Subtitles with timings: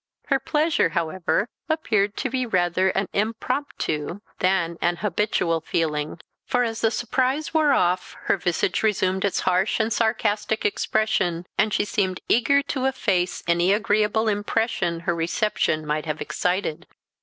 [0.29, 6.81] Her pleasure, however, appeared to be rather an impromptu than an habitual feeling; for as
[6.81, 12.19] the surprise wore off her visage resumed its harsh and sarcastic expression, and she seemed
[12.27, 16.87] eager to efface any agreeable impression her reception might have excited.